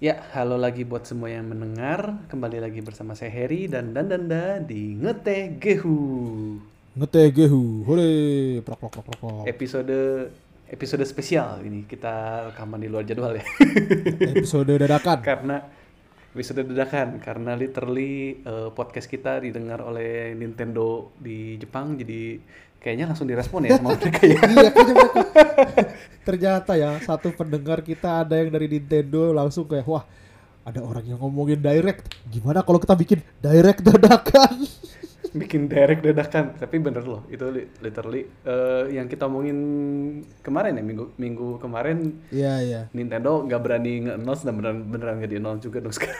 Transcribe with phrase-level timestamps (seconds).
[0.00, 2.24] Ya, halo lagi buat semua yang mendengar.
[2.32, 6.56] Kembali lagi bersama saya Heri dan Dandanda di Ngete Gehu.
[6.96, 9.44] Ngete gehu, hore, prok prok prok prok.
[9.44, 10.32] Episode
[10.72, 13.44] episode spesial ini kita rekaman di luar jadwal ya.
[14.32, 15.20] Episode dadakan.
[15.20, 15.68] karena
[16.32, 22.40] episode dadakan karena literally eh, podcast kita didengar oleh Nintendo di Jepang jadi
[22.80, 24.40] kayaknya langsung direspon ya sama mereka ya.
[24.48, 24.70] iya.
[26.30, 30.06] Ternyata ya satu pendengar kita ada yang dari Nintendo langsung kayak wah
[30.62, 32.06] ada orang yang ngomongin direct.
[32.24, 34.62] Gimana kalau kita bikin direct dadakan?
[35.30, 39.58] bikin direct dadakan tapi bener loh itu li- literally eh, yang kita omongin
[40.40, 42.80] kemarin ya minggu minggu kemarin Iya iya.
[42.90, 46.18] Nintendo nggak berani nge-announce dan beneran beneran nggak di-announce juga dong sekarang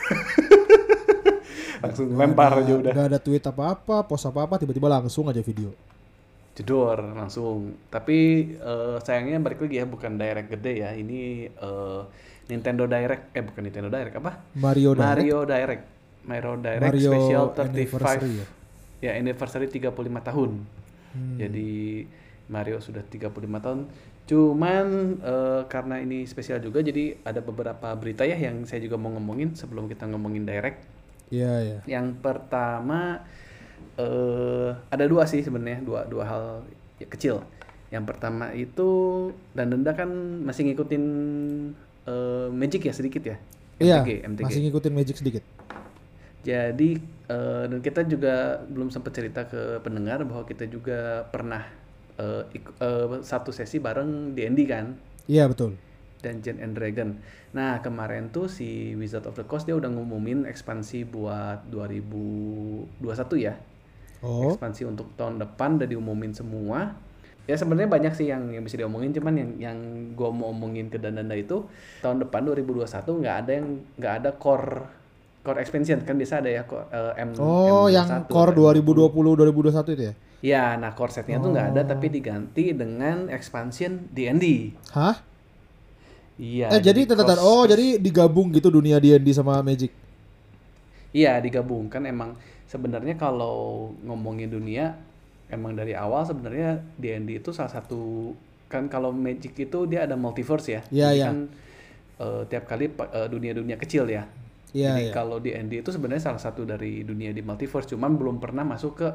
[1.83, 5.43] langsung Nggak lempar ada- aja udah nggak ada tweet apa-apa, post apa-apa, tiba-tiba langsung aja
[5.43, 5.75] video.
[6.51, 12.01] Jedor langsung tapi eh, sayangnya balik lagi ya bukan direct gede ya ini eh,
[12.51, 15.07] Nintendo Direct eh bukan Nintendo Direct apa Mario Direct.
[15.07, 15.83] Mario Direct
[16.27, 18.47] Mario Direct Mario Special Anniversary 35 ya?
[19.01, 20.51] ya anniversary 35 tahun
[21.11, 21.37] Hmm.
[21.37, 22.03] Jadi
[22.51, 23.31] Mario sudah 35
[23.63, 23.79] tahun.
[24.27, 24.85] Cuman
[25.19, 29.55] eh, karena ini spesial juga jadi ada beberapa berita ya yang saya juga mau ngomongin
[29.55, 30.83] sebelum kita ngomongin direct.
[31.31, 31.79] Iya iya.
[31.87, 33.23] Yang pertama
[33.97, 36.45] eh ada dua sih sebenarnya, dua dua hal
[36.97, 37.41] ya, kecil.
[37.91, 38.89] Yang pertama itu
[39.51, 40.09] dan Denda kan
[40.41, 41.03] masih ngikutin
[42.05, 43.37] eh, Magic ya sedikit ya.
[43.81, 44.45] Iya, MTG, MTG.
[44.45, 45.43] masih ngikutin Magic sedikit.
[46.41, 51.61] Jadi eh, dan kita juga belum sempat cerita ke pendengar bahwa kita juga pernah
[52.17, 54.97] eh, iku- eh, satu sesi bareng D&D kan,
[55.29, 55.77] Iya betul.
[56.21, 57.17] Dungeon and Dragon.
[57.53, 62.97] Nah kemarin tuh si Wizard of the Coast dia udah ngumumin ekspansi buat 2021
[63.37, 63.53] ya.
[64.21, 66.93] Oh, Ekspansi untuk tahun depan udah diumumin semua.
[67.49, 69.77] Ya sebenarnya banyak sih yang yang bisa diomongin, cuman yang yang
[70.13, 71.65] gua mau omongin ke Dandanda itu
[72.05, 74.85] tahun depan 2021 nggak ada yang nggak ada core
[75.41, 79.09] core expansion kan biasa ada ya core, eh, M oh yang M21 core atau 2020
[79.09, 80.13] 2021 itu ya?
[80.41, 84.73] Ya, nah core setnya tuh nggak ada tapi diganti dengan expansion D&D.
[84.93, 85.21] Hah?
[86.41, 86.73] Iya.
[86.73, 89.93] eh jadi tetetan oh jadi digabung gitu dunia D&D sama Magic.
[91.13, 92.33] Iya digabungkan emang
[92.71, 94.95] sebenarnya kalau ngomongin dunia
[95.51, 98.31] emang dari awal sebenarnya D&D itu salah satu
[98.71, 100.81] kan kalau Magic itu dia ada multiverse ya.
[100.87, 101.25] Iya, Jadi iya.
[101.27, 101.37] kan
[102.17, 104.23] eh, tiap kali eh, dunia-dunia kecil ya.
[104.71, 105.11] Iya Jadi iya.
[105.11, 109.07] kalau D&D itu sebenarnya salah satu dari dunia di multiverse cuman belum pernah masuk ke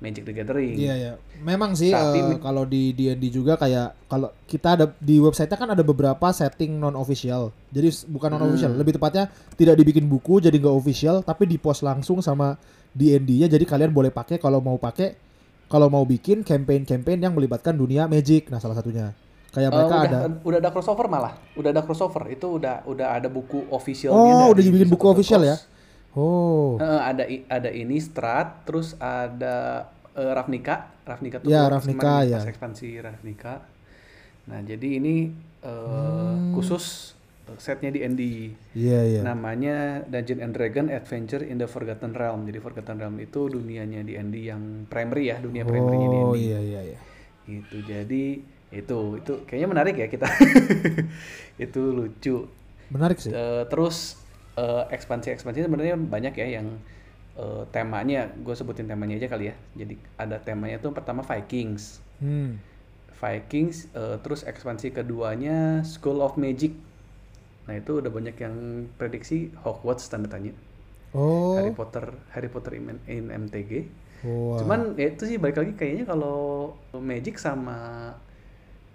[0.00, 0.76] Magic the Gathering.
[0.76, 1.12] Iya ya.
[1.40, 5.56] Memang sih Tapi eh, mi- kalau di D&D juga kayak kalau kita ada di website-nya
[5.56, 7.52] kan ada beberapa setting non official.
[7.72, 8.80] Jadi bukan non official, Hmm.
[8.80, 12.56] lebih tepatnya tidak dibikin buku jadi nggak official tapi di post langsung sama
[12.90, 15.14] D&D-nya jadi kalian boleh pakai kalau mau pakai
[15.70, 18.50] kalau mau bikin campaign-campaign yang melibatkan dunia Magic.
[18.50, 19.14] Nah, salah satunya.
[19.50, 23.26] Kayak mereka udah, ada udah ada crossover malah, udah ada crossover itu udah udah ada
[23.26, 24.46] buku officialnya.
[24.46, 25.58] Oh, udah dibikin buku official ya?
[26.14, 26.78] Oh.
[26.78, 32.42] Eh, ada ada ini Strat, terus ada eh, Ravnica, Ravnica tuh Ya, Ravnica, ya.
[32.46, 33.62] ekspansi Ravnica.
[34.50, 35.30] Nah jadi ini
[35.62, 36.54] eh, Hmm.
[36.54, 37.14] khusus
[37.58, 38.22] setnya di ND.
[38.72, 39.20] Iya iya.
[39.24, 42.46] Namanya Dungeon and Dragon Adventure in the Forgotten Realm.
[42.46, 46.38] Jadi Forgotten Realm itu dunianya di ND yang primary ya, dunia primary-nya di Oh ND.
[46.38, 46.98] iya iya iya.
[47.44, 47.76] Gitu.
[47.82, 48.24] Jadi
[48.70, 50.28] itu itu kayaknya menarik ya kita.
[51.64, 52.36] itu lucu.
[52.90, 53.30] Menarik sih.
[53.30, 54.18] Eh, terus
[54.54, 56.66] eh, ekspansi-ekspansi sebenarnya banyak ya yang
[57.34, 59.54] eh, temanya, gue sebutin temanya aja kali ya.
[59.74, 62.60] Jadi ada temanya tuh pertama Vikings, Hmm.
[63.16, 66.72] Vikings, eh, terus ekspansi keduanya School of Magic.
[67.70, 68.56] Nah itu udah banyak yang
[68.98, 70.50] prediksi Hogwarts tanda tanya.
[71.14, 71.54] Oh.
[71.54, 73.86] Harry Potter, Harry Potter in, in MTG.
[74.26, 74.58] Wah.
[74.58, 78.10] Cuman ya itu sih balik lagi kayaknya kalau Magic sama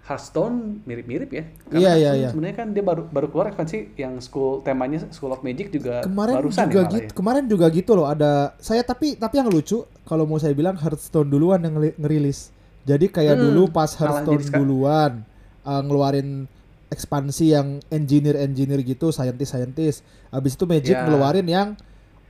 [0.04, 1.44] Hearthstone mirip-mirip ya.
[1.72, 2.28] Iya, iya, Hearthstone iya.
[2.30, 6.34] Sebenarnya kan dia baru baru keluar ekspansi yang school temanya School of Magic juga kemarin
[6.36, 7.16] barusan juga ya gitu ya.
[7.16, 11.26] kemarin juga gitu loh ada saya tapi tapi yang lucu kalau mau saya bilang Hearthstone
[11.26, 12.54] duluan yang ngerilis
[12.86, 15.26] jadi kayak Hmm, dulu pas Hearthstone duluan
[15.66, 16.46] uh, ngeluarin
[16.88, 19.98] ekspansi yang engineer engineer gitu scientist scientist
[20.28, 21.02] habis itu Magic Ya.
[21.02, 21.68] ngeluarin yang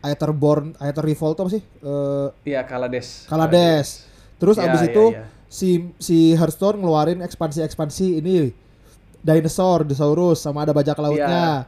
[0.01, 3.27] Aetherborn Aether Revolt apa sih Eh, Iya, Kalades.
[3.27, 4.07] Kalades
[4.37, 5.25] terus Ya, abis ya, itu ya.
[5.47, 5.69] si
[5.99, 8.53] si Hearthstone ngeluarin ekspansi ekspansi ini
[9.19, 11.67] dinosaur dinosaurus sama ada bajak lautnya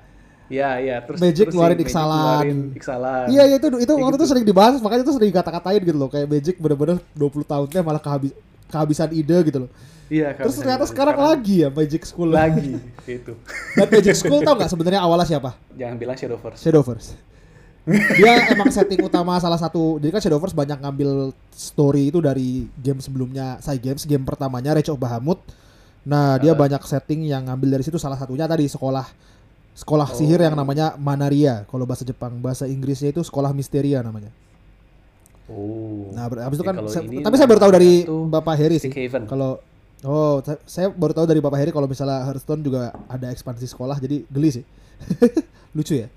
[0.48, 2.16] Iya, iya, terus Magic terus ngeluarin Magic Ixalan.
[2.16, 3.26] ngeluarin Ixalan.
[3.28, 4.30] Iya iya, itu itu waktu itu gitu.
[4.32, 8.32] sering dibahas makanya itu sering kata-katain gitu loh kayak Magic bener-bener 20 tahunnya malah kehabis
[8.68, 9.70] kehabisan ide gitu loh.
[10.08, 10.90] Iya, Terus ternyata ide.
[10.92, 13.32] sekarang lagi ya Magic School lagi itu.
[13.76, 15.52] Dan Magic School tau nggak sebenarnya awalnya siapa?
[15.74, 16.60] Jangan bilang Shadowverse.
[16.60, 17.08] Shadowverse.
[17.88, 19.96] Dia emang setting utama salah satu.
[19.96, 21.10] Jadi kan Shadowverse banyak ngambil
[21.48, 25.40] story itu dari game sebelumnya, Sai Games, game pertamanya Rage of Bahamut.
[26.04, 26.56] Nah, dia Uh.
[26.56, 29.04] banyak setting yang ngambil dari situ salah satunya tadi sekolah
[29.72, 30.16] sekolah Oh.
[30.16, 34.32] sihir yang namanya Manaria kalau bahasa Jepang bahasa Inggrisnya itu sekolah misteria namanya
[35.48, 36.12] Oh.
[36.12, 38.92] nah habis itu Ya, kan saya- tapi saya baru tahu dari Bapak Heri sih
[39.24, 39.58] kalau
[40.02, 43.96] oh sa- saya baru tahu dari Bapak Heri kalau misalnya Hearthstone juga ada ekspansi sekolah
[43.96, 44.64] jadi geli sih
[45.76, 46.08] lucu ya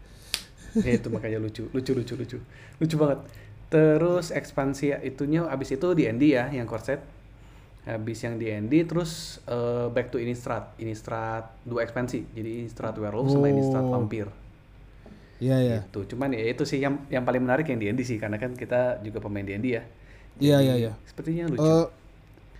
[0.74, 2.38] Ya itu makanya lucu, lucu, lucu, lucu,
[2.80, 3.20] lucu banget.
[3.68, 7.04] Terus ekspansi itunya abis itu di ND ya, yang korset.
[7.82, 9.12] Habis yang di ND, terus
[9.46, 13.92] eh, back to Innistrad, Innistrad dua ekspansi, jadi Innistrad Werewolf sama Innistrad Oh.
[13.92, 14.32] Vampir.
[15.44, 16.00] Iya iya Gitu.
[16.16, 19.02] Cuman ya itu sih yang yang paling menarik yang di ND sih, karena kan kita
[19.06, 19.84] juga pemain di ND ya.
[20.40, 21.72] iya iya iya Sepertinya lucu.
[21.72, 21.86] Eh,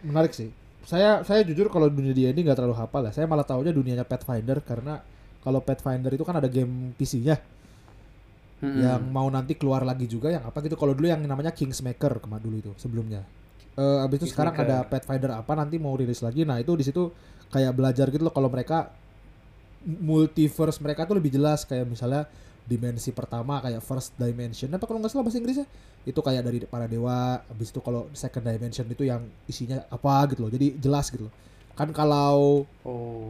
[0.10, 0.50] menarik sih.
[0.92, 3.12] Saya saya jujur kalau dunia dia ini nggak terlalu hafal ya.
[3.16, 4.94] Saya malah tahunya dunianya Pathfinder karena
[5.46, 7.38] kalau Pathfinder itu kan ada game PC-nya
[8.62, 8.88] Mm-mm.
[8.88, 10.76] yang mau nanti keluar lagi juga yang apa gitu.
[10.80, 13.22] Kalau dulu yang namanya Kingsmaker kemarin dulu itu sebelumnya.
[13.76, 14.88] Eh abis itu sekarang ada.
[14.88, 16.48] Pathfinder apa nanti mau rilis lagi.
[16.48, 17.12] Nah itu di situ
[17.52, 18.96] kayak belajar gitu loh kalau mereka
[19.82, 22.30] multiverse mereka tuh lebih jelas kayak misalnya
[22.62, 25.68] dimensi pertama kayak first dimension apa kalau nggak salah bahasa Inggrisnya
[26.02, 30.46] itu kayak dari para dewa habis itu kalau second dimension itu yang isinya apa gitu
[30.46, 31.34] loh jadi jelas gitu loh
[31.74, 33.28] kan kalau Oh.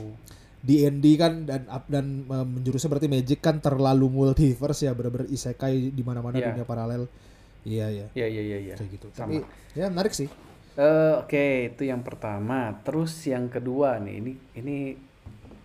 [0.61, 6.03] D&D kan dan dan eh, menjurusnya berarti magic kan terlalu multiverse ya bener-bener isekai di
[6.05, 6.53] mana-mana Iya.
[6.53, 7.09] dunia paralel
[7.65, 8.75] iya iya Ya ya ya ya.
[8.77, 9.25] kayak gitu Sama.
[9.25, 9.35] tapi
[9.73, 10.29] ya menarik sih
[10.71, 12.79] Eh, Oke, itu yang pertama.
[12.87, 14.77] Terus yang kedua nih, ini ini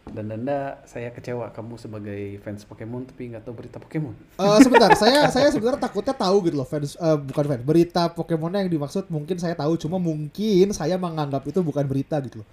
[0.07, 4.15] dan danda saya kecewa kamu sebagai fans Pokemon tapi nggak tahu berita Pokemon.
[4.39, 8.63] Eh, sebentar, saya saya sebenarnya takutnya tahu gitu loh fans eh, bukan fans berita Pokemonnya
[8.63, 12.49] yang dimaksud mungkin saya tahu cuma mungkin saya menganggap itu bukan berita gitu loh.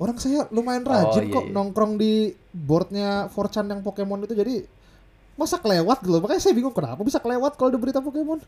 [0.00, 1.52] Orang saya lumayan rajin iya, kok iya.
[1.54, 4.64] nongkrong di boardnya 4chan yang Pokemon itu jadi
[5.36, 6.22] masa kelewat gitu loh.
[6.24, 8.40] Makanya saya bingung kenapa bisa kelewat kalau ada berita Pokemon.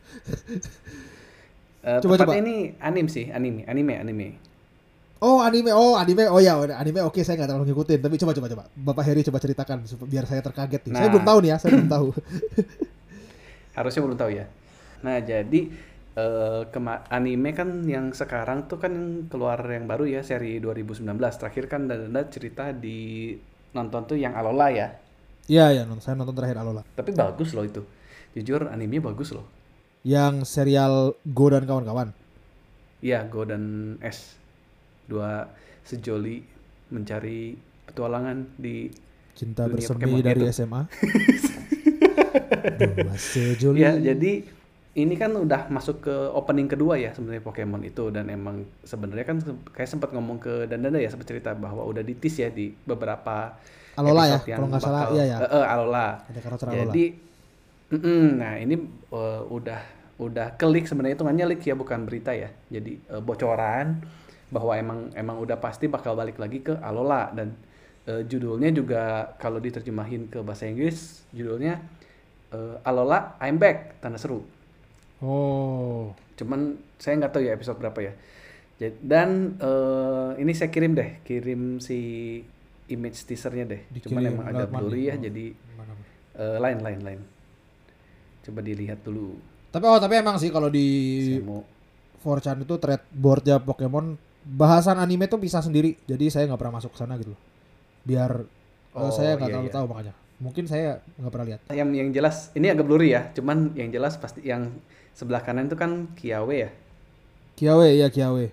[1.87, 2.35] Eh, Coba, coba.
[2.35, 4.29] ini anime sih, anime, anime, anime.
[5.17, 8.47] Oh anime, oh anime, oh ya anime oke saya nggak terlalu ngikutin tapi coba coba
[8.53, 10.93] coba Bapak Heri coba ceritakan biar saya terkaget nih.
[10.93, 11.13] Saya Nah.
[11.17, 12.09] belum tahu nih ya, saya belum tahu.
[13.77, 14.45] Harusnya belum tahu ya.
[15.01, 15.61] Nah, jadi
[16.73, 18.93] kema- anime kan yang sekarang tuh kan
[19.29, 21.05] keluar yang baru ya seri 2019.
[21.37, 23.37] Terakhir kan danda cerita di
[23.77, 24.89] nonton tuh yang Alola ya.
[25.47, 26.83] Iya ya, saya nonton terakhir Alola.
[26.97, 27.85] Tapi bagus loh itu.
[28.33, 29.45] Jujur animenya bagus loh.
[30.05, 32.17] Yang serial Go dan kawan-kawan.
[33.05, 34.41] Iya, Go dan S.
[35.07, 35.47] Dua
[35.87, 36.43] sejoli
[36.91, 37.55] mencari
[37.87, 38.91] petualangan di
[39.37, 40.53] Cinta Dunia bersemi Pokemon dari itu.
[40.53, 40.83] SMA.
[43.01, 43.79] Dua sejoli.
[43.83, 44.33] Ya, jadi
[44.97, 49.37] ini kan udah masuk ke opening kedua ya sebenarnya Pokemon itu dan emang sebenarnya kan
[49.77, 53.61] kayak sempat ngomong ke Dandanda ya sempat cerita bahwa udah ditis ya di beberapa
[53.97, 55.37] Alola ya, kalau nggak salah, iya ya.
[55.41, 56.07] Eh, eh, Alola.
[56.29, 56.81] Ada karakter Alola.
[56.93, 57.05] Jadi
[57.97, 58.75] mm-mm, nah ini
[59.13, 59.81] eh, udah
[60.17, 62.53] udah klik sebenarnya hitungannya leak ya bukan berita ya.
[62.69, 64.05] Jadi eh, bocoran
[64.47, 67.55] bahwa emang emang udah pasti bakal balik lagi ke Alola dan
[68.07, 71.83] eh, judulnya juga kalau diterjemahin ke bahasa Inggris judulnya
[72.55, 74.47] eh, Alola I'm Back tanda seru.
[75.25, 76.13] Oh.
[76.37, 78.13] Cuman saya nggak tahu ya episode berapa ya.
[79.03, 81.99] Dan eh, ini saya kirim deh, kirim si
[82.87, 83.83] image teasernya deh.
[84.05, 84.81] Cuman Dikirim emang agak lewat mana?
[84.85, 85.45] blurry ya, Oh, jadi
[86.39, 87.21] eh, lain lain lain.
[88.47, 89.35] Coba dilihat dulu.
[89.75, 90.87] Tapi oh tapi emang sih kalau di
[91.43, 91.65] mau
[92.23, 95.99] 4chan itu thread boardnya Pokemon bahasan anime tuh bisa sendiri.
[96.07, 97.41] Jadi saya nggak pernah masuk ke sana gitu loh.
[98.07, 98.31] Biar
[98.95, 99.77] eh, Oh, saya nggak iya, terlalu iya.
[99.77, 100.15] tahu makanya.
[100.39, 101.61] Mungkin saya nggak pernah lihat.
[101.75, 103.29] yang yang jelas ini agak blurry ya.
[103.35, 104.71] Cuman yang jelas pasti yang
[105.17, 106.71] sebelah kanan itu kan Kiawe ya.
[107.59, 108.47] Kiawe ya Kiawe.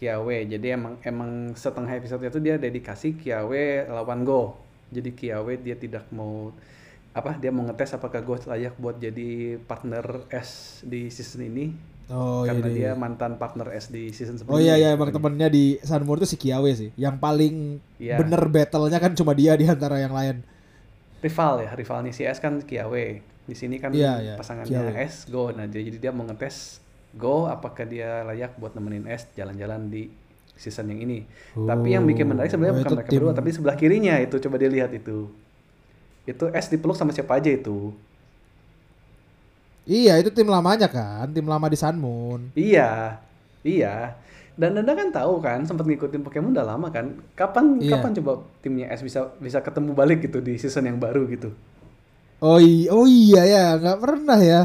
[0.00, 0.36] Kiawe.
[0.48, 4.56] Jadi emang emang setengah episode itu dia dedikasi Kiawe lawan Go.
[4.94, 6.50] Jadi Kiawe dia tidak mau
[7.14, 12.44] apa dia mau ngetes apakah Go layak buat jadi partner S di season ini Oh
[12.44, 12.50] iya.
[12.52, 13.00] karena iya, dia iya.
[13.02, 14.56] mantan partner S di season sebelumnya.
[14.56, 16.90] Oh iya iya emang temennya di Sunmore itu si Kiawe sih.
[17.00, 17.54] Yang paling
[17.98, 18.14] Iya.
[18.20, 20.36] bener battle-nya kan cuma dia di antara yang lain.
[21.24, 23.06] rival ya, rivalnya si S kan Kiawe.
[23.48, 24.92] Di sini kan Iya, iya, pasangannya Kiawe.
[25.08, 25.52] S Go.
[25.56, 26.56] Nah, jadi jadi dia mau ngetes
[27.14, 30.02] Go apakah dia layak buat nemenin S jalan-jalan di
[30.54, 31.18] season yang ini.
[31.64, 34.56] Tapi yang bikin menarik sebenarnya Oh, bukan mereka tim- berdua, tapi sebelah kirinya itu coba
[34.60, 35.30] dia lihat itu.
[36.24, 37.92] Itu S dipeluk sama siapa aja itu.
[39.84, 42.56] Iya itu tim lamanya kan, tim lama di Sunmoon.
[42.56, 43.20] Iya.
[43.60, 44.16] Iya.
[44.54, 47.20] Dan Nanda kan tahu kan sempat ngikutin Pokemon udah lama kan.
[47.34, 47.98] Kapan Iya.
[47.98, 51.52] kapan coba timnya S bisa bisa ketemu balik gitu di season yang baru gitu.
[52.44, 54.62] Oh iya, oh iya ya, nggak pernah ya.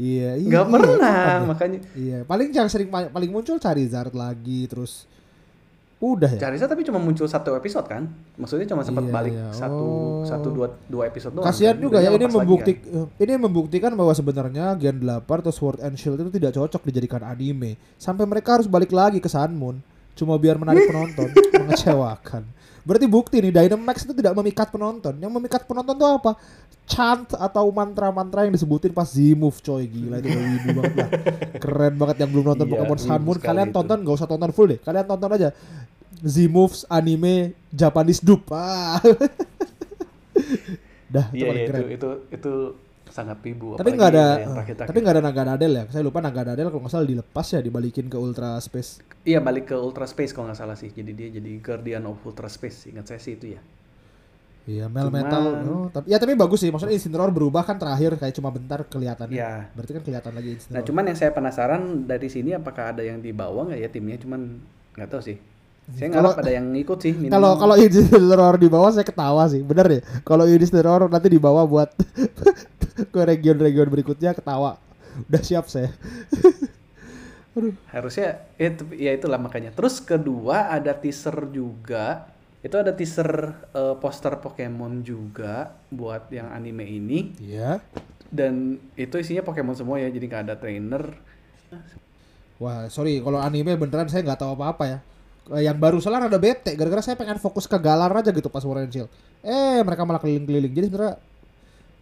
[0.00, 0.48] Iya, iya.
[0.48, 1.48] Nggak iya, pernah, kapan ya?
[1.48, 5.04] makanya Iya, paling yang sering paling muncul Charizard lagi terus
[6.00, 6.40] udah ya.
[6.40, 8.08] Charizard tapi cuma muncul satu episode kan?
[8.34, 9.52] Maksudnya cuma sempat Iya, balik iya.
[9.52, 10.24] satu Oh.
[10.24, 11.44] satu dua dua episode doang.
[11.44, 11.84] Kasihan kan?
[11.84, 13.12] juga ya ini membukti kan?
[13.16, 17.76] ini membuktikan bahwa sebenarnya Gen 8 atau Sword and Shield itu tidak cocok dijadikan anime.
[17.94, 19.76] Sampai mereka harus balik lagi ke Sun Moon.
[20.10, 22.44] cuma biar menarik penonton, mengecewakan.
[22.80, 25.14] Berarti bukti nih Dynamax itu tidak memikat penonton.
[25.16, 26.32] Yang memikat penonton tuh apa?
[26.84, 31.08] Chant atau mantra-mantra yang disebutin pas Z-Move coy gila itu wibu banget lah.
[31.62, 33.76] Keren banget yang belum nonton Iya, Pokemon Sun Moon kalian itu.
[33.78, 34.78] tonton gak usah tonton full deh.
[34.80, 35.48] Kalian tonton aja.
[36.20, 38.42] Z-Moves anime Japanese dub.
[38.50, 38.98] Ah.
[41.10, 41.80] Dah, itu Iya, paling iya, keren.
[41.80, 42.52] itu itu itu
[43.10, 43.74] sangat wibu.
[43.74, 44.26] Tapi nggak ada,
[44.80, 45.84] tapi nggak ada naga nadel ya.
[45.88, 49.02] Saya lupa naga nadel kalau nggak salah dilepas ya, dibalikin ke Ultra Space.
[49.20, 50.88] Iya balik ke Ultra Space kalau nggak salah sih.
[50.88, 52.86] Jadi dia jadi Guardian of Ultra Space.
[52.86, 53.62] Ingat saya sih itu ya.
[54.64, 55.44] Iya, Mel Cuman- Metal.
[55.66, 56.70] Oh, tapi ya tapi bagus sih.
[56.70, 59.34] Maksudnya Incineroar berubah kan terakhir kayak cuma bentar kelihatannya.
[59.34, 59.72] Iya.
[59.72, 60.86] Berarti kan kelihatan lagi Nah Incineroar.
[60.86, 64.16] cuman yang saya penasaran dari sini apakah ada yang dibawa nggak ya timnya?
[64.16, 64.60] Cuman
[64.94, 65.36] nggak tahu sih.
[65.90, 67.12] Saya Kalau- nggak ada yang ikut sih.
[67.26, 67.74] Kalau kalau
[68.54, 69.58] di bawah saya ketawa sih.
[69.60, 70.00] Bener ya?
[70.22, 71.90] Kalau Incineroar nanti dibawa buat
[73.14, 74.78] ke region-region berikutnya ketawa.
[75.26, 75.90] Udah siap saya.
[77.90, 79.74] harusnya ya, tapi- ya itulah makanya.
[79.74, 82.30] Terus kedua ada teaser juga.
[82.60, 87.18] Itu ada teaser eh, poster Pokemon juga buat yang anime ini.
[87.40, 87.80] Iya.
[88.30, 91.04] Dan itu isinya Pokemon semua ya, jadi nggak ada trainer.
[92.60, 94.98] Wah, sorry kalau anime beneran saya nggak tahu apa-apa ya.
[95.50, 98.62] Eh, Yang baru salah ada bete gara-gara saya pengen fokus ke Galar aja gitu pas
[98.62, 99.10] War and Shield.
[99.40, 100.70] Eh, mereka malah keliling-keliling.
[100.70, 101.16] Jadi sebenarnya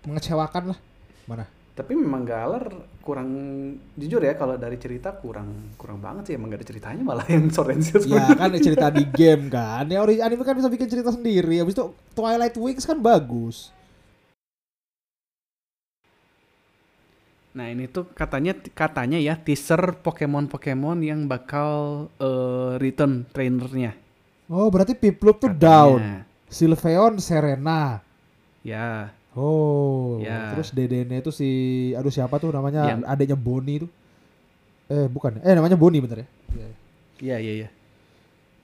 [0.05, 0.79] mengecewakan lah.
[1.27, 1.45] Mana?
[1.73, 2.67] Tapi memang Galar
[3.07, 3.31] kurang
[3.95, 7.49] jujur ya kalau dari cerita kurang kurang banget sih emang gak ada ceritanya malah yang
[7.49, 9.87] Sword and Shield Ya kan cerita di game kan.
[9.87, 11.63] Ya ori- anime kan bisa bikin cerita sendiri.
[11.63, 13.71] Habis itu Twilight Wings kan bagus.
[17.57, 23.97] Nah ini tuh katanya katanya ya teaser Pokemon Pokemon yang bakal eh, return trainernya.
[24.49, 25.63] Oh, berarti Piplup tuh Katanya.
[25.63, 26.03] down.
[26.49, 28.01] Sylveon Serena.
[28.65, 30.51] Ya, Oh, Ya.
[30.51, 31.49] terus dedenya itu si
[31.93, 33.89] aduh siapa tuh namanya Yang- adiknya Bonnie itu.
[34.89, 35.37] Eh, bukan.
[35.41, 36.29] Eh, namanya Bonnie bener ya?
[36.49, 36.69] Iya.
[37.19, 37.69] iya iya iya.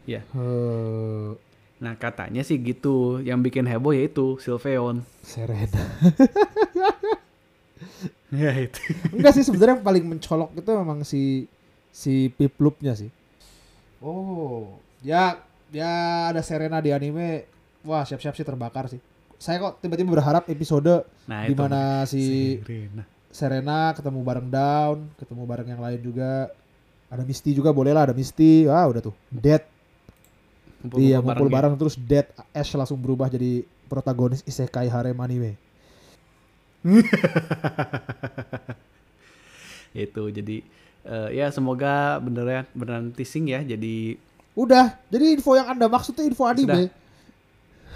[0.04, 0.20] Ya.
[0.30, 1.30] Eh,
[1.74, 3.20] Nah katanya sih gitu.
[3.20, 5.04] Yang bikin heboh yaitu Sylveon.
[5.20, 5.84] Serena.
[8.32, 8.80] Ya itu.
[9.14, 11.46] Enggak sih sebenarnya yang paling mencolok itu memang si
[11.90, 13.06] si Piplupnya sih.
[14.02, 15.38] Oh, ya
[15.70, 15.90] ya
[16.30, 17.46] ada Serena di anime.
[17.84, 18.98] Wah, siap-siap sih terbakar sih.
[19.38, 21.60] Saya kok tiba-tiba berharap episode Nah di itu.
[21.60, 22.22] mana si
[22.62, 23.02] Serena.
[23.34, 26.50] Serena ketemu bareng Down, ketemu bareng yang lain juga.
[27.10, 28.66] Ada Misty juga boleh lah, ada Misty.
[28.66, 29.14] Wah, udah tuh.
[29.30, 29.62] Dead.
[30.94, 31.54] Iya, ngumpul ya.
[31.58, 35.56] bareng terus Dead Ash langsung berubah jadi protagonis isekai harem anime.
[39.94, 40.60] Itu jadi
[41.06, 43.64] eh, ya semoga beneran beneran teasing ya.
[43.64, 44.18] Jadi
[44.54, 46.86] Udah, jadi info yang Anda maksud tuh info anime.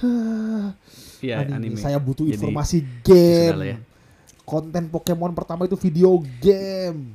[1.29, 1.75] ya anime.
[1.75, 1.79] anime.
[1.79, 3.79] Saya butuh Jadi, informasi sudah lah ya.
[3.79, 3.83] game.
[4.43, 7.13] Konten Pokemon pertama itu video game.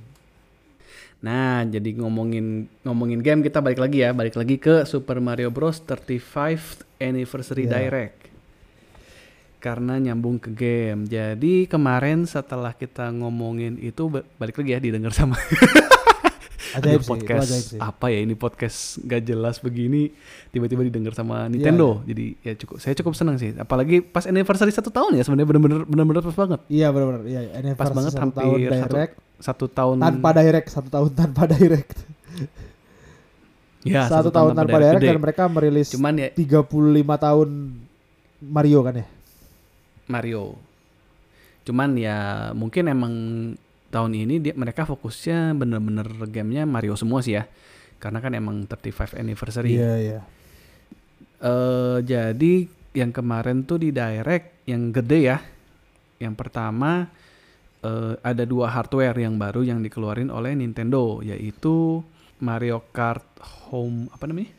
[1.18, 5.80] Nah, jadi ngomongin ngomongin game kita balik lagi ya, balik lagi ke Super Mario Bros
[5.80, 7.80] 35th Anniversary Ya.
[7.80, 8.28] Direct.
[9.58, 11.08] Karena nyambung ke game.
[11.08, 15.40] Jadi kemarin setelah kita ngomongin itu ba- balik lagi ya didengar sama
[16.74, 17.80] Ajaib Aduh, sih, itu podcast ajaib sih.
[17.80, 20.10] apa ya ini podcast gak jelas begini
[20.50, 22.02] tiba-tiba didengar sama Iya, Nintendo.
[22.04, 23.54] Jadi ya cukup saya cukup senang sih.
[23.54, 26.60] Apalagi pas anniversary satu tahun ya sebenarnya bener-bener bener-bener pas banget.
[26.68, 27.22] Iya benar-benar.
[27.24, 31.10] Iya, anniversary Pas banget satu hampir tahun satu- direct Satu tahun tanpa direct satu tahun
[31.20, 31.92] tanpa direct.
[33.84, 35.08] ya satu, tahun tanpa direct gede.
[35.10, 36.72] dan mereka merilis Cuman ya 35
[37.20, 37.50] tahun
[38.40, 39.06] Mario kan ya.
[40.06, 40.56] Mario.
[41.64, 42.18] Cuman ya
[42.52, 43.14] mungkin emang
[43.94, 47.46] tahun ini dia mereka fokusnya bener-bener gamenya Mario semua sih ya.
[48.02, 49.78] Karena kan emang 35 anniversary.
[49.78, 50.20] Iya, iya.
[51.38, 52.54] Eh, jadi
[52.98, 55.38] yang kemarin tuh di direct yang gede ya.
[56.18, 57.06] Yang pertama
[57.86, 62.02] eh, ada dua hardware yang baru yang dikeluarin oleh Nintendo yaitu
[62.42, 63.24] Mario Kart
[63.70, 64.52] Home apa namanya?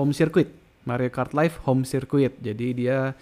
[0.00, 0.48] Home Circuit.
[0.82, 2.34] Mario Kart Live Home Circuit.
[2.42, 3.14] Jadi dia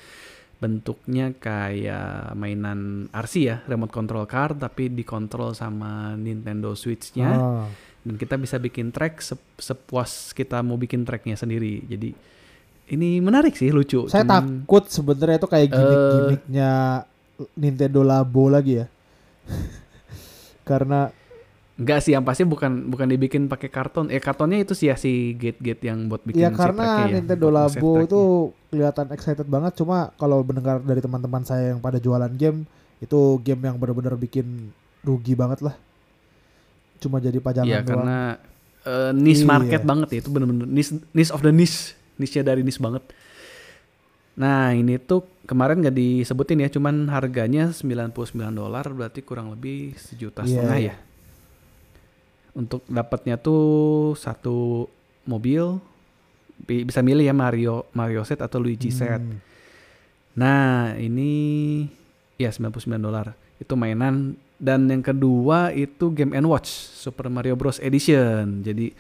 [0.61, 7.65] bentuknya kayak mainan RC ya, remote control car tapi dikontrol sama Nintendo Switch-nya Ah.
[8.01, 11.81] dan kita bisa bikin track sep- sepuas kita mau bikin tracknya sendiri.
[11.83, 12.13] Jadi
[12.91, 14.05] ini menarik sih, lucu.
[14.07, 15.73] Saya Cuman- takut sebenarnya itu kayak Eh.
[15.73, 16.71] gimmick-gimmicknya
[17.57, 18.87] Nintendo Labo lagi ya.
[20.63, 21.09] Karena
[21.81, 24.13] Enggak sih, yang pasti bukan bukan dibikin pakai karton.
[24.13, 28.05] Eh kartonnya itu sih ya si gate-gate yang buat bikin ya karena ya, Nintendo Labo
[28.05, 28.21] itu
[28.69, 32.69] kelihatan excited banget cuma kalau mendengar dari teman-teman saya yang pada jualan game
[33.01, 34.69] itu game yang benar-benar bikin
[35.01, 35.73] rugi banget lah.
[37.01, 37.89] Cuma jadi pajangan Iya doang.
[37.89, 38.19] karena
[38.85, 39.49] eh, niche Iya.
[39.49, 43.01] market banget ya itu bener-bener niche, niche of the niche, niche-nya dari niche banget.
[44.37, 48.13] Nah ini tuh kemarin nggak disebutin ya, cuman harganya 99
[48.53, 50.93] dolar berarti kurang lebih sejuta Iya, setengah iya.
[50.93, 51.09] ya.
[52.53, 53.63] Untuk dapatnya tuh
[54.15, 54.89] satu
[55.23, 55.79] mobil
[56.61, 59.19] bi- bisa milih ya Mario Mario set atau Luigi set.
[59.19, 59.39] Hmm.
[60.35, 61.31] Nah, ini
[62.37, 63.33] ya 99 dolar.
[63.61, 68.61] Itu mainan dan yang kedua itu Game and Watch Super Mario Bros Edition.
[68.61, 68.93] Jadi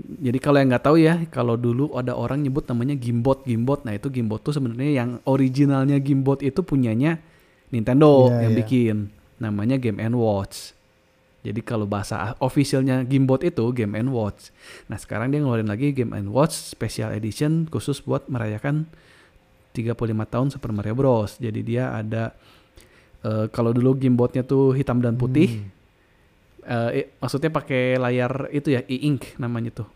[0.00, 3.84] jadi kalau yang nggak tahu ya, kalau dulu ada orang nyebut namanya Gimbot, Gimbot.
[3.84, 7.20] Nah, itu Gimbot tuh sebenarnya yang originalnya Gimbot itu punyanya
[7.68, 8.58] Nintendo Iya, yang iya.
[8.64, 8.96] bikin.
[9.36, 10.72] Namanya Game and Watch.
[11.40, 14.52] Jadi kalau bahasa officialnya Gimbot itu Game and Watch.
[14.86, 18.84] Nah, sekarang dia ngeluarin lagi Game and Watch Special Edition khusus buat merayakan
[19.72, 21.40] 35 tahun Super Mario Bros.
[21.40, 22.36] Jadi dia ada
[23.20, 25.64] eh, kalau dulu Gimbotnya tuh hitam dan putih.
[25.64, 25.68] Hmm.
[26.60, 29.88] Eh, i- maksudnya pakai layar itu ya e-ink namanya tuh.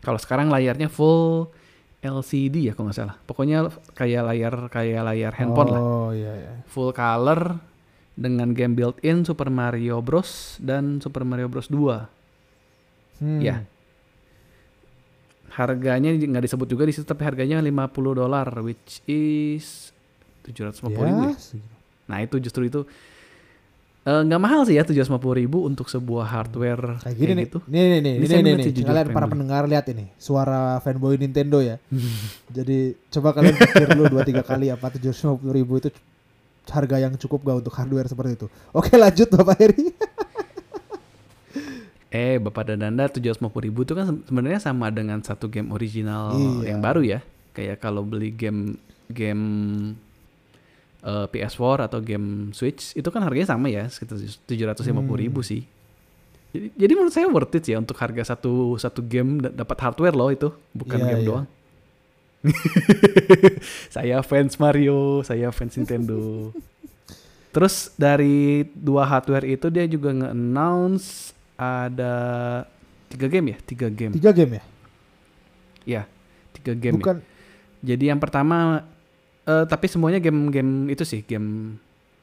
[0.00, 1.50] Kalau sekarang layarnya full
[1.98, 3.16] LCD ya kalau nggak salah.
[3.26, 5.80] Pokoknya kayak layar kayak layar handphone lah.
[5.82, 6.52] Oh iya iya.
[6.70, 7.58] Full color
[8.14, 13.20] dengan game built-in Super Mario Bros dan Super Mario Bros 2.
[13.20, 13.40] Hmm.
[13.42, 13.66] Ya.
[15.50, 19.94] Harganya nggak disebut juga di situ tapi harganya 50 dolar which is
[20.42, 21.36] 750 ribu ya.
[22.10, 22.82] Nah itu justru itu
[24.02, 27.44] eh, nggak mahal sih ya 750 ribu untuk sebuah hardware Kayak gini nih.
[27.46, 27.58] gitu.
[27.70, 28.64] Nih nih nih, Ini nih nih.
[28.74, 31.78] jujur Kalian para pendengar lihat ini, suara fanboy Nintendo ya.
[32.56, 35.88] Jadi coba kalian pikir dulu 2 3 kali apa 750 ribu itu
[36.66, 38.46] harga yang cukup gak untuk hardware seperti itu.
[38.70, 39.84] Oke lanjut Bapak Heri.
[42.10, 46.38] Eh Bapak dan Danda 750 ribu itu kan se- sebenarnya sama dengan satu game original
[46.62, 46.70] Iya.
[46.70, 47.18] yang baru ya.
[47.50, 48.78] Kayak kalau beli game
[49.10, 49.42] game
[51.02, 54.16] eh, PS4 atau game Switch itu kan harganya sama ya sekitar
[54.46, 54.86] 750
[55.18, 55.48] ribu Hmm.
[55.50, 55.62] sih.
[56.54, 60.14] Jadi, jadi menurut saya worth it ya untuk harga satu satu game da- dapat hardware
[60.14, 61.26] loh itu bukan Iya, game iya.
[61.26, 61.46] doang.
[63.94, 66.52] saya fans Mario, saya fans Nintendo.
[67.54, 72.14] Terus dari dua hardware itu dia juga nge-announce ada
[73.08, 74.12] tiga game ya, tiga game.
[74.18, 74.64] Tiga game ya?
[75.84, 76.02] Ya,
[76.56, 76.98] tiga game.
[76.98, 77.00] ya.
[77.00, 77.18] Bukan
[77.84, 78.80] Jadi yang pertama,
[79.44, 81.76] eh, tapi semuanya game-game itu sih game.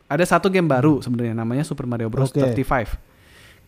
[0.10, 2.34] Ada satu game baru sebenarnya namanya Super Mario Bros.
[2.34, 2.41] Oke.
[2.58, 2.98] 35.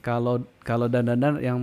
[0.03, 1.61] Kalau kalau dan dan yang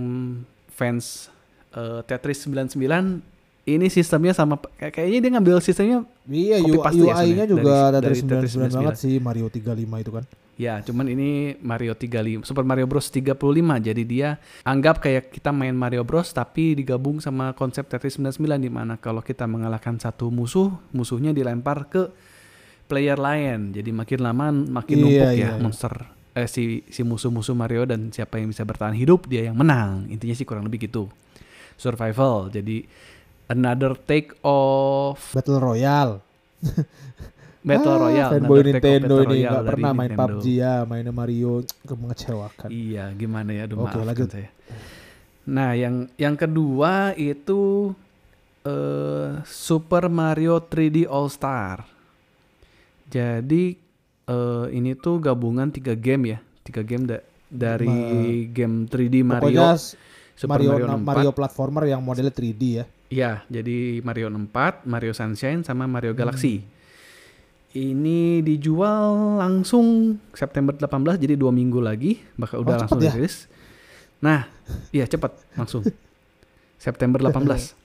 [0.71, 1.29] fans
[1.75, 3.30] eh, Tetris 99
[3.63, 8.19] ini sistemnya sama kayak- kayaknya dia ngambil sistemnya Iya, ya UI-nya sebenarnya juga dari- Tetris
[8.19, 10.25] dari Tetris 99 banget sih Mario 35 itu kan.
[10.55, 13.41] Ya, cuman ini Mario 35, Super Mario Bros 35.
[13.79, 18.69] Jadi dia anggap kayak kita main Mario Bros tapi digabung sama konsep Tetris 99 di
[18.69, 22.13] mana kalau kita mengalahkan satu musuh, musuhnya dilempar ke
[22.85, 23.71] player lain.
[23.71, 25.51] Jadi makin lama makin Iya, numpuk iya, ya iya.
[25.57, 25.93] monster
[26.31, 30.07] eh si si musuh-musuh Mario dan siapa yang bisa bertahan hidup dia yang menang.
[30.07, 31.09] Intinya sih kurang lebih gitu.
[31.75, 32.47] Survival.
[32.49, 32.85] Jadi
[33.51, 36.23] another take of Battle Royale.
[37.61, 38.31] Battle Ah, Royale.
[38.33, 40.33] Fanboy Nintendo Battle ini nggak pernah main Nintendo.
[40.33, 41.53] PUBG ya, mainnya Mario
[41.85, 42.69] mengecewakan.
[42.69, 43.69] Iya, gimana ya?
[43.69, 44.29] Aduh, Oke, maafkan lanjut.
[44.31, 44.49] saya.
[45.43, 47.93] Nah, yang yang kedua itu
[48.61, 51.85] eh Super Mario 3D All Star.
[53.05, 53.75] Jadi
[54.23, 59.41] eh ini tuh gabungan tiga game ya, tiga game da- dari Ma- game 3D Mario,
[59.43, 59.69] Pokoknya
[60.33, 61.05] Super Mario, Mario, 64.
[61.05, 62.85] Mario platformer yang modelnya 3D ya.
[63.11, 66.19] Iya, jadi Mario 4, Mario Sunshine sama Mario Hmm.
[66.23, 66.63] Galaxy.
[67.71, 73.13] Ini dijual langsung September 18 jadi dua minggu lagi bakal udah Oh, langsung cepet ya?
[73.15, 73.35] dirilis.
[74.19, 74.47] Nah,
[74.91, 75.83] iya cepat langsung
[76.77, 77.75] September 18.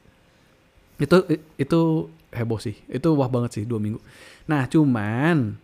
[0.96, 1.16] itu
[1.54, 1.80] itu
[2.30, 2.74] heboh sih.
[2.86, 4.02] Itu wah banget sih dua minggu.
[4.46, 5.54] Nah, cuman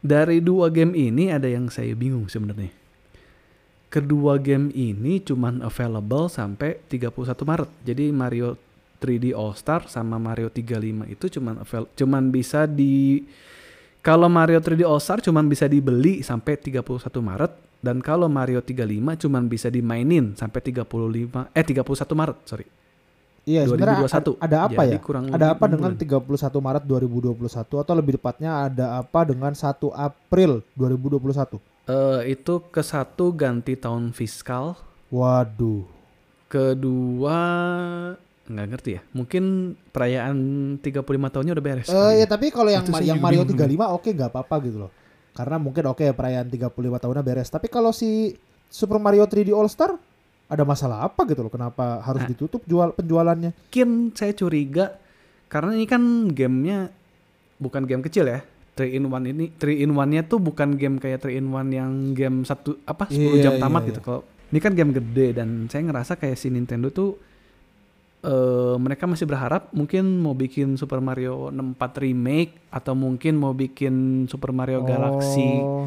[0.00, 2.74] dari dua game ini ada yang saya bingung sebenarnya.
[3.86, 7.14] Kedua game ini cuman available sampai 31
[7.46, 7.70] Maret.
[7.86, 8.58] Jadi Mario
[9.04, 13.20] 3D All Star sama Mario 35 itu cuman avail cuman bisa di
[14.00, 16.80] kalau Mario 3D All Star cuman bisa dibeli sampai 31
[17.20, 17.52] Maret
[17.84, 21.84] dan kalau Mario 35 cuman bisa dimainin sampai 35 eh 31
[22.16, 22.64] Maret, sorry.
[23.44, 24.40] Iya, sebenarnya 2021.
[24.40, 25.00] ada, apa Jadi ya?
[25.04, 26.24] kurang Ada apa dengan bulan.
[26.24, 31.60] 31 Maret 2021 atau lebih tepatnya ada apa dengan 1 April 2021?
[31.84, 34.80] Eh, itu ke satu ganti tahun fiskal,
[35.12, 35.84] Waduh.
[36.48, 37.40] kedua
[38.44, 39.00] nggak ngerti ya.
[39.12, 39.44] Mungkin
[39.88, 40.36] perayaan
[40.78, 41.00] 35
[41.32, 41.88] tahunnya udah beres.
[41.88, 43.80] Eh kali ya tapi kalau yang saya yang Mario bingung.
[43.80, 44.92] 35 oke nggak apa-apa gitu loh.
[45.32, 46.70] Karena mungkin oke perayaan 35
[47.02, 47.48] tahunnya beres.
[47.48, 48.36] Tapi kalau si
[48.68, 49.96] Super Mario 3D All Star
[50.44, 51.50] ada masalah apa gitu loh?
[51.50, 52.30] Kenapa harus Nah.
[52.30, 53.50] ditutup jual penjualannya?
[53.50, 55.00] Mungkin saya curiga
[55.48, 56.92] karena ini kan gamenya
[57.56, 58.44] bukan game kecil ya.
[58.74, 61.92] 3 in 1 ini 3 in 1-nya tuh bukan game kayak 3 in 1 yang
[62.12, 63.88] game satu apa 10 Iya, jam iya, tamat iya.
[63.94, 64.00] gitu.
[64.02, 67.14] Kalau ini kan game gede dan saya ngerasa kayak si Nintendo tuh
[68.24, 68.32] eh
[68.76, 74.50] mereka masih berharap mungkin mau bikin Super Mario 64 remake atau mungkin mau bikin Super
[74.50, 75.86] Mario Galaxy Oh,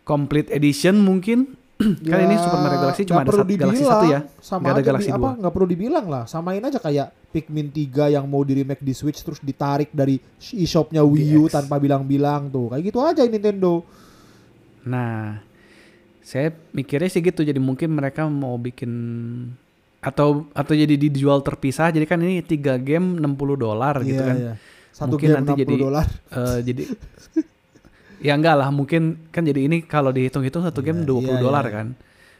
[0.00, 1.52] Complete Edition mungkin
[2.02, 4.20] Kan ini Super Mario Galaxy cuma ada perlu sat- Galaxy satu ya?
[4.40, 5.30] Sama Nggak ada Galaxy dua.
[5.36, 6.24] nggak perlu dibilang lah.
[6.24, 10.18] Samain aja kayak Pikmin 3 yang mau di remake di Switch terus ditarik dari
[10.50, 11.52] e-shopnya Wii U GX.
[11.52, 12.72] tanpa bilang-bilang tuh.
[12.72, 13.86] Kayak gitu aja Nintendo.
[14.82, 15.38] Nah,
[16.18, 17.44] saya mikirnya sih gitu.
[17.44, 18.90] Jadi mungkin mereka mau bikin
[19.98, 21.90] atau atau jadi dijual terpisah.
[21.90, 24.36] Jadi kan ini tiga game 60 dolar gitu Iya, kan.
[24.36, 24.52] iya.
[24.90, 26.06] Satu Mungkin game nanti 60 jadi- dolar.
[26.28, 26.82] Eh, jadi
[28.26, 31.64] ya enggak lah mungkin kan jadi ini kalau dihitung-hitung satu game Iya, 20 iya, dolar
[31.66, 31.74] iya.
[31.74, 31.86] kan.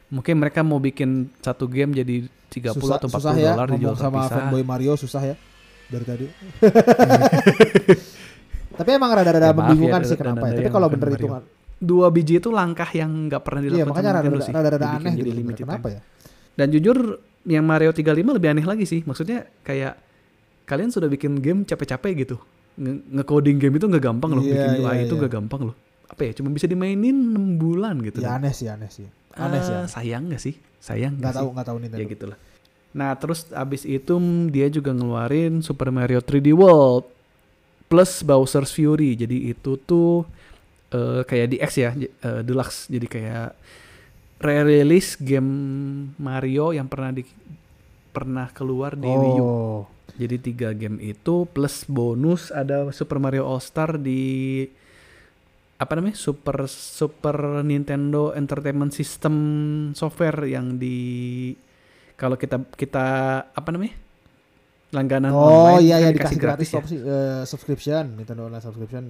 [0.08, 3.94] Mungkin mereka mau bikin satu game jadi 30 susah, atau 40 susah ya dolar dijual
[3.94, 4.36] sama terpisah.
[4.40, 5.34] fanboy Mario susah ya
[5.86, 6.26] dari tadi.
[8.78, 10.54] Tapi emang rada-rada Ya, maaf membingungkan ya, sih kenapa ya.
[10.56, 11.42] Tapi kalau bener hitungan,
[11.78, 15.30] Dua biji itu langkah yang nggak pernah iya dilakukan makanya sama Nintendo rada-rada aneh jadi
[15.30, 15.62] gitu.
[15.62, 16.00] Kenapa ya?
[16.58, 16.98] Dan jujur
[17.46, 19.00] yang Mario 35 lebih aneh lagi sih.
[19.06, 19.98] Maksudnya kayak
[20.66, 22.36] kalian sudah bikin game capek-capek gitu.
[22.78, 24.44] Nge- Nge-coding game itu nggak gampang loh.
[24.44, 25.20] Iya, bikin UI iya, itu iya.
[25.24, 25.76] nggak gampang loh.
[26.08, 26.32] Apa ya?
[26.36, 28.24] Cuma bisa dimainin 6 bulan gitu.
[28.24, 29.06] Ya aneh sih, aneh sih.
[29.38, 29.74] Aneh sih.
[29.74, 29.88] Aneh.
[29.90, 30.54] sayang gak sih?
[30.78, 32.02] Sayang Nggak nggak tahu, nggak tahu Nintendo.
[32.02, 32.38] Ya gitulah.
[32.96, 34.14] Nah terus abis itu
[34.48, 37.06] dia juga ngeluarin Super Mario 3D World
[37.86, 39.14] plus Bowser's Fury.
[39.14, 40.24] Jadi itu tuh
[40.92, 42.88] eh, kayak DX ya, eh, deluxe.
[42.88, 43.48] Jadi kayak
[44.38, 45.50] re-release game
[46.18, 47.26] Mario yang pernah di
[48.14, 49.44] pernah keluar di Wii U.
[49.44, 49.80] Oh,
[50.18, 54.66] Jadi tiga game itu plus bonus ada Super Mario All Star di
[55.78, 59.34] apa namanya Super Super Nintendo Entertainment System
[59.94, 61.54] software yang di
[62.18, 63.06] kalau kita kita
[63.54, 63.94] apa namanya
[64.90, 66.78] langganan oh online iya kan ya dikasih gratis, ya.
[66.82, 69.04] opsi- eh, subscription Nintendo Online subscription.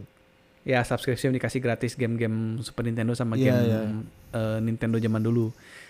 [0.68, 3.80] Ya subscription dikasih gratis game-game Super Nintendo sama Iya, game iya.
[4.36, 5.48] eh, Nintendo zaman dulu.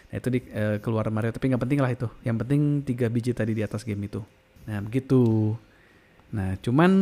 [0.08, 2.06] Nah itu di eh, keluar Mario tapi nggak penting lah itu.
[2.22, 4.22] Yang penting tiga biji tadi di atas game itu.
[4.70, 5.52] Nah begitu.
[6.30, 6.92] Nah cuman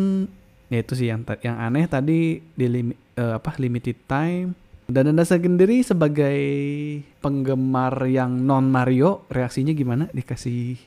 [0.67, 4.57] ya itu sih yang yang aneh tadi di limi- eh, apa limited time.
[4.87, 6.39] Dan anda sendiri sebagai
[7.19, 10.79] penggemar yang non Mario reaksinya gimana dikasih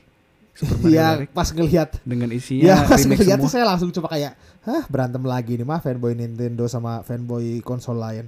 [0.54, 4.08] Super Iya, Direct pas ngelihat dengan ya isinya pas remake ngelihat tuh saya langsung coba
[4.12, 4.32] kayak
[4.66, 8.26] hah berantem lagi nih mah fanboy Nintendo sama fanboy konsol lain.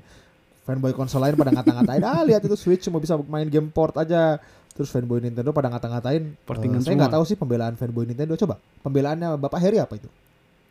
[0.63, 4.39] Fanboy konsol lain pada ngata-ngatain ah lihat itu Switch cuma bisa main game port aja.
[4.73, 8.39] Terus fanboy Nintendo pada ngata-ngatain Portingan eh, saya nggak tahu sih pembelaan fanboy Nintendo.
[8.39, 10.09] Coba pembelaannya Bapak Heri apa itu?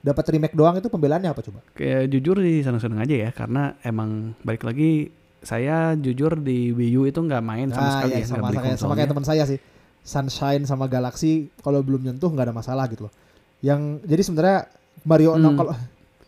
[0.02, 1.62] Dapat remake doang itu pembelaannya apa coba?
[1.78, 7.02] Kayak jujur sih seneng-seneng aja ya karena emang balik lagi saya jujur di Wii U
[7.10, 9.58] itu nggak main sama sekali iya, ya sama, beli sama kayak teman saya sih
[10.02, 13.14] Sunshine sama Galaxy kalau belum nyentuh nggak ada masalah gitu loh
[13.60, 14.58] yang jadi sebenarnya
[15.02, 15.46] Mario Hmm.
[15.48, 15.74] 6 kalau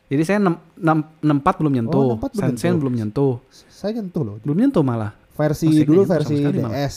[0.04, 2.78] Jadi saya 6 64 belum nyentuh, Oh, 64 belum Sunshine nyentuh.
[2.78, 5.12] belum nyentuh, saya nyentuh loh belum nyentuh malah.
[5.34, 6.78] versi Masih dulu versi sekali malah.
[6.78, 6.96] DS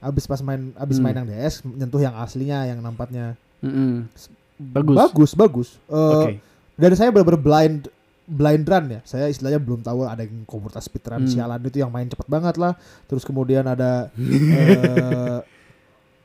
[0.00, 1.04] abis pas main abis Hmm.
[1.04, 4.06] main yang DS nyentuh yang aslinya yang nampaknya Mm-mm.
[4.56, 4.96] Bagus.
[4.96, 6.32] bagus bagus Eh, Oke.
[6.74, 7.80] dan saya benar-benar blind
[8.24, 11.26] blind run ya saya istilahnya belum tahu ada yang komunitas speedrun Hmm.
[11.26, 15.38] sialan itu yang main cepet banget lah terus kemudian ada eh,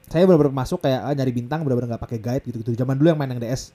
[0.05, 3.07] saya benar-benar masuk kayak ah, nyari bintang benar-benar nggak pakai guide gitu gitu zaman dulu
[3.07, 3.73] yang main yang DS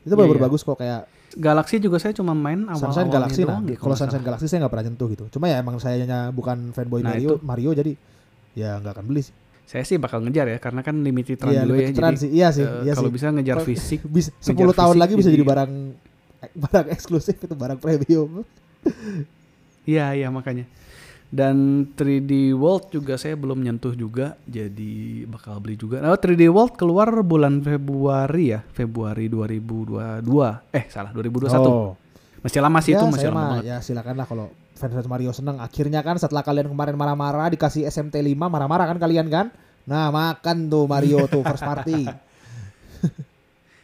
[0.00, 0.46] itu benar-benar iya.
[0.46, 3.94] bagus kok kayak Galaxy juga saya cuma main awal Sunshine Galaxy nah doang gitu, kalau
[3.94, 4.20] Sunshine.
[4.20, 7.34] Galaxy saya nggak pernah nyentuh gitu cuma ya emang sayanya bukan fanboy Nah, Mario itu.
[7.40, 7.92] Mario jadi
[8.52, 11.62] ya nggak akan beli sih Saya sih bakal ngejar ya karena kan limited run Iya,
[11.62, 11.86] dulu ya.
[11.86, 12.30] limited run Jadi sih.
[12.32, 13.14] Iya sih, eh, iya kalau sih.
[13.14, 15.72] bisa ngejar fisik Bisa 10 Ngejar tahun fisik lagi bisa jadi- jadi barang
[16.66, 18.30] barang eksklusif itu barang premium.
[19.84, 20.66] Iya, iya makanya.
[21.30, 26.02] Dan 3D World juga saya belum nyentuh juga, jadi bakal beli juga.
[26.02, 30.26] Nah, 3D World keluar bulan Februari ya, Februari 2022.
[30.74, 31.70] Eh, salah, 2021.
[31.70, 31.94] Oh.
[32.42, 33.64] Masih lama sih ya, itu, masih lama mah banget.
[33.68, 38.48] ya silakanlah kalau fans Mario seneng akhirnya kan setelah kalian kemarin marah-marah dikasih SMT 5
[38.48, 39.46] marah-marah kan kalian kan?
[39.84, 42.08] Nah, makan tuh Mario tuh first party.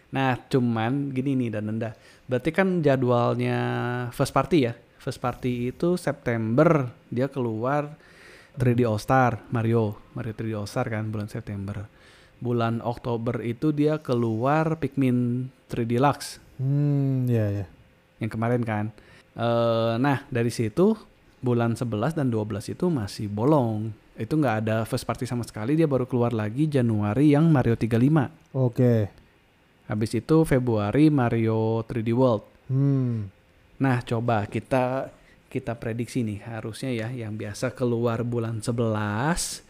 [0.06, 1.92] Nah, cuman gini nih dan Nanda.
[2.24, 3.58] Berarti kan jadwalnya
[4.16, 4.72] first party ya.
[5.06, 7.94] First party itu September dia keluar
[8.58, 11.86] 3D All Star Mario, Mario 3D All Star kan bulan September.
[12.42, 17.66] Bulan Oktober itu dia keluar Pikmin 3D Lux Hmm, ya ya.
[18.18, 18.90] yang kemarin kan.
[19.38, 20.98] Eh, nah, dari situ
[21.38, 23.94] bulan 11 dan 12 itu masih bolong.
[24.18, 28.32] Itu nggak ada first party sama sekali, dia baru keluar lagi Januari yang Mario 35.
[28.58, 29.06] Oke.
[29.86, 32.42] Habis itu Februari Mario 3D World.
[32.66, 33.35] Hmm.
[33.76, 35.12] Nah, coba kita
[35.46, 39.62] kita prediksi nih harusnya ya yang biasa keluar bulan 11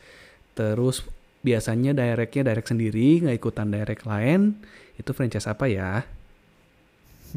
[0.56, 1.04] terus
[1.44, 4.56] biasanya directnya direct sendiri nggak ikutan direct lain
[4.96, 6.02] itu franchise apa ya?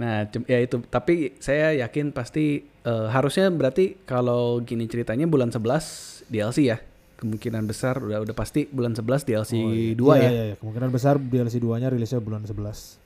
[0.00, 6.30] nah, ya itu tapi saya yakin pasti eh, harusnya berarti kalau gini ceritanya bulan 11
[6.30, 6.78] DLC ya.
[7.20, 9.92] Kemungkinan besar udah udah pasti bulan 11 DLC Oh, iya.
[9.92, 10.30] 2 Iya, ya.
[10.32, 10.54] iya, iya.
[10.56, 12.96] Kemungkinan besar DLC 2-nya rilisnya bulan 11.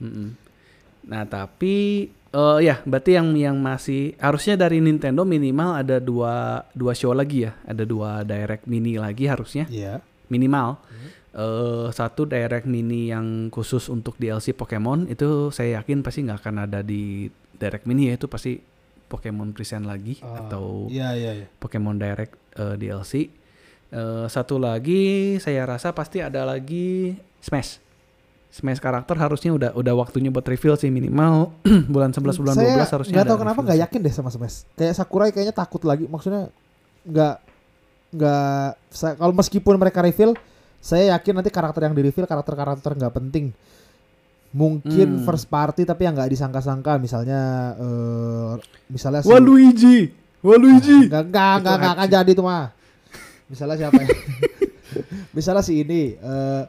[0.00, 0.28] Mm-mm.
[1.06, 6.92] Nah tapi Eh ya, berarti yang yang masih harusnya dari Nintendo minimal ada dua dua
[6.92, 10.04] show lagi ya, ada dua direct mini lagi harusnya Iya.
[10.28, 10.76] minimal.
[11.32, 16.56] Eh satu direct mini yang khusus untuk DLC Pokemon itu saya yakin pasti nggak akan
[16.68, 17.24] ada di
[17.56, 18.60] direct mini ya itu pasti
[19.06, 21.46] Pokemon present lagi Ah, atau Iya iya iya.
[21.56, 23.32] Pokemon Direct eh, DLC.
[23.86, 27.80] Eh, satu lagi saya rasa pasti ada lagi Smash.
[28.56, 31.52] Smash karakter harusnya udah udah waktunya buat reveal sih minimal
[31.92, 34.64] bulan 11 bulan saya 12 harusnya nggak ada tahu kenapa nggak yakin deh sama Smash.
[34.72, 36.04] Kayak Sakurai kayaknya takut lagi.
[36.04, 36.48] Maksudnya
[37.04, 37.34] nggak
[38.08, 38.66] nggak
[39.14, 40.32] kalau meskipun mereka reveal,
[40.78, 43.52] saya yakin nanti karakter yang di reveal karakter-karakter nggak penting.
[44.50, 45.24] Mungkin Hmm.
[45.24, 47.40] first party tapi yang nggak disangka-sangka misalnya
[47.76, 48.52] eh
[48.88, 50.08] misalnya si- Waluigi.
[50.40, 51.12] Waluigi.
[51.12, 52.64] Enggak, enggak, Itu enggak, enggak hype akan jadi tuh mah.
[53.46, 54.08] Misalnya siapa ya?
[55.36, 56.68] misalnya si ini eh r-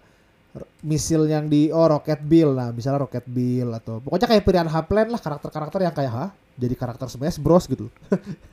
[0.80, 5.10] misil yang di oh Rocket Bill nah misalnya Rocket Bill atau pokoknya kayak Piranha Plant
[5.10, 7.88] lah karakter-karakter yang kayak ha jadi karakter Smash Bros gitu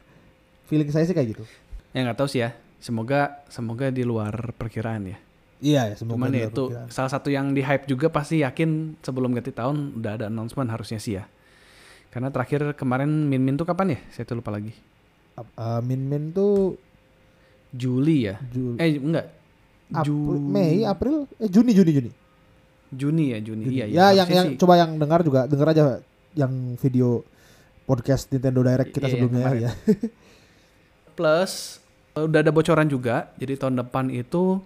[0.69, 1.45] feeling saya sih kayak gitu
[1.91, 2.51] Ya nggak tahu sih ya.
[2.79, 5.19] Semoga semoga di luar perkiraan ya.
[5.59, 6.89] iya ya semoga Cuman di ya luar itu perkiraan.
[6.91, 10.99] salah satu yang di hype juga pasti yakin sebelum ganti tahun udah ada announcement harusnya
[10.99, 11.25] sih ya.
[12.11, 13.99] Karena terakhir kemarin Min Min tuh kapan ya?
[14.11, 14.75] Saya tuh lupa lagi.
[15.35, 16.75] Ap- eh, Min Min tuh
[17.71, 18.43] Juli ya?
[18.43, 19.31] Jul- Eh enggak.
[19.91, 22.11] April- Mei April eh Juni Juni Juni
[22.91, 23.63] Juni ya Juni.
[23.65, 23.75] Juni.
[23.75, 23.91] Iya, iya.
[23.91, 24.57] ya yang Harusnya yang sih.
[24.57, 25.85] coba yang dengar juga dengar aja
[26.33, 27.23] yang video
[27.83, 29.61] podcast Nintendo Direct kita Iya, yang sebelumnya kemarin.
[29.61, 29.73] ya
[31.15, 31.53] Plus
[32.13, 33.31] udah ada bocoran juga.
[33.37, 34.59] Jadi tahun depan itu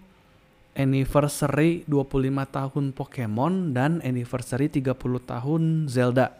[0.72, 2.14] anniversary 25
[2.48, 6.32] tahun Pokemon dan anniversary 30 tahun Zelda.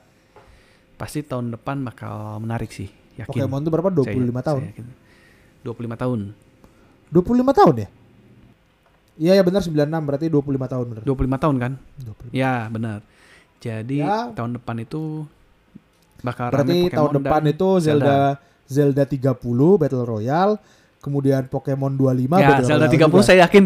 [0.95, 3.29] Pasti tahun depan bakal menarik sih, yakin.
[3.29, 4.87] Pokemon tuh berapa 25 Saya- tahun saya yakin.
[5.61, 6.21] 25 tahun.
[7.09, 7.89] 25 tahun ya?
[9.19, 11.03] Iya ya benar 96 berarti 25 tahun benar.
[11.03, 11.73] 25 tahun kan?
[11.99, 12.31] 25.
[12.31, 12.99] Ya, benar.
[13.59, 14.31] Jadi Ya.
[14.31, 15.27] tahun depan itu
[16.21, 19.35] bakal Berarti tahun depan itu Zelda Zelda 30
[19.75, 20.55] Battle Royale,
[20.99, 23.27] kemudian Pokemon 25 Ya, Battle Zelda Royale 30 juga.
[23.27, 23.65] saya yakin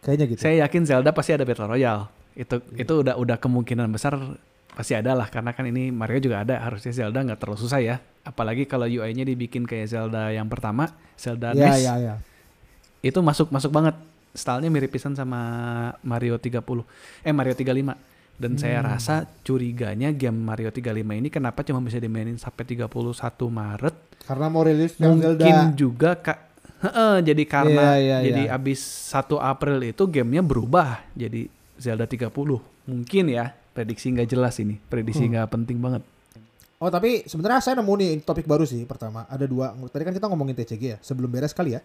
[0.00, 0.40] kayaknya gitu.
[0.40, 2.04] Saya yakin Zelda pasti ada Battle Royale.
[2.32, 2.82] Itu Iya.
[2.82, 4.18] itu udah udah kemungkinan besar
[4.70, 6.58] pasti ada lah karena kan ini Mario juga ada.
[6.58, 7.96] Harusnya Zelda nggak terlalu susah ya.
[8.20, 11.78] Apalagi kalau UI-nya dibikin kayak Zelda yang pertama, Zelda Iya NES.
[11.80, 12.14] iya iya.
[13.00, 13.94] Itu masuk masuk banget.
[14.30, 15.40] Stylenya mirip pisan sama
[16.00, 16.86] Mario 30.
[17.20, 17.96] Eh Mario 35.
[18.34, 18.88] Dan saya Hmm.
[18.88, 22.88] rasa curiganya game Mario 35 ini kenapa cuma bisa dimainin sampai 31
[23.46, 23.92] Maret
[24.24, 26.38] Karena mau rilis mungkin Zelda juga kak
[26.80, 28.56] Heeh, jadi karena Iya, iya, jadi iya.
[28.56, 28.80] abis
[29.12, 32.32] 1 April itu gamenya berubah jadi Zelda 30
[32.88, 35.36] mungkin ya prediksi nggak jelas ini prediksi Hmm.
[35.36, 36.00] nggak penting banget
[36.80, 39.28] Oh tapi sebenarnya saya nemu nih topik baru sih pertama.
[39.28, 39.76] Ada dua.
[39.84, 40.98] Tadi kan kita ngomongin TCG ya.
[41.04, 41.84] Sebelum beres kali ya.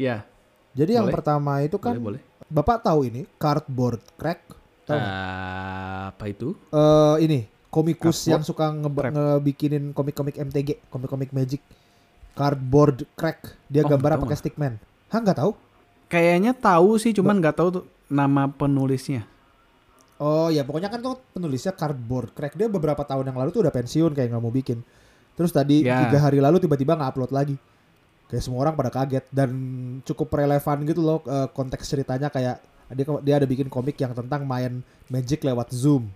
[0.00, 0.24] ya
[0.72, 1.16] Jadi yang Boleh.
[1.16, 4.40] pertama itu kan boleh boleh Bapak tahu ini cardboard crack?
[4.88, 4.96] Tahu?
[4.96, 9.12] Ah, apa itu Eh, ini komikus Cardboard yang suka nge crack.
[9.12, 11.60] ngebikinin komik-komik MTG, komik-komik Magic.
[12.32, 13.52] Cardboard crack.
[13.66, 14.80] Dia Oh, tahu pakai stickman.
[15.08, 15.52] Hah nggak tahu?
[16.08, 19.28] kayaknya tahu sih cuman nggak tahu tuh nama penulisnya
[20.16, 22.56] Oh ya pokoknya kan tuh penulisnya cardboard crack.
[22.56, 24.82] Dia beberapa tahun yang lalu tuh udah pensiun kayak nggak mau bikin.
[25.36, 26.02] Terus tadi Ya.
[26.02, 27.54] tiga hari lalu tiba-tiba nggak upload lagi.
[28.28, 29.50] Kayak semua orang pada kaget dan
[30.04, 32.60] cukup relevan gitu loh eh, konteks ceritanya kayak
[32.92, 36.12] dia dia ada bikin komik yang tentang main Magic lewat Zoom.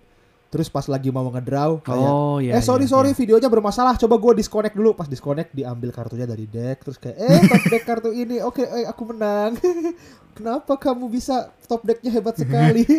[0.53, 3.17] Terus pas lagi mau ngedraw kayak oh ya eh sorry ya, sorry ya.
[3.17, 4.93] videonya bermasalah coba gue disconnect dulu.
[4.93, 8.85] Pas disconnect diambil kartunya dari deck terus kayak eh top deck kartu ini oke eh,
[8.85, 9.57] aku menang.
[10.37, 12.85] Kenapa kamu bisa top decknya hebat sekali?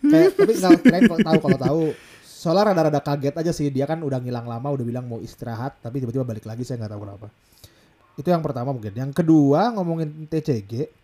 [0.00, 1.84] Kayak tapi nggak keren kalau tahu kalau tahu.
[2.24, 6.00] Soalnya rada-rada kaget aja sih dia kan udah ngilang lama udah bilang mau istirahat tapi
[6.00, 7.28] tiba-tiba balik lagi saya nggak tahu kenapa
[8.18, 8.94] itu yang pertama mungkin.
[8.94, 11.00] Yang kedua ngomongin TCG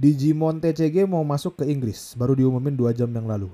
[0.00, 2.16] Digimon TCG mau masuk ke Inggris.
[2.16, 3.52] Baru diumumin dua jam yang lalu.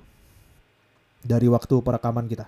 [1.19, 2.47] Dari waktu perekaman kita.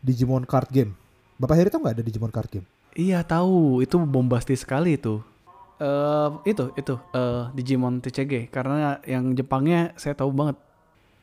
[0.00, 0.96] Digimon card game.
[1.36, 2.64] Bapak Heri tau nggak ada Digimon card game?
[2.96, 3.84] Iya tahu.
[3.84, 5.20] Itu bombastis sekali itu.
[5.76, 6.96] Eh itu itu.
[7.12, 10.56] Eh Digimon TCG karena yang Jepangnya saya tahu banget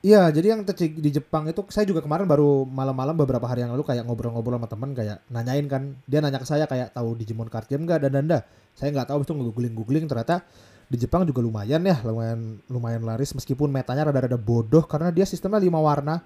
[0.04, 3.72] Iya, jadi yang TCG di Jepang itu saya juga kemarin baru malam-malam beberapa hari yang
[3.72, 7.48] lalu kayak ngobrol-ngobrol sama temen kayak nanyain kan, dia nanya ke saya kayak tahu Digimon
[7.48, 8.44] card game nggak dan danda.
[8.76, 10.44] Saya nggak tahu itu nge-googling-googling ternyata
[10.92, 15.64] di Jepang juga lumayan ya, lumayan lumayan laris meskipun metanya rada-rada bodoh karena dia sistemnya
[15.64, 16.20] lima warna.